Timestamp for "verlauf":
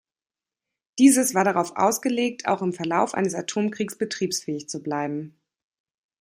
2.73-3.13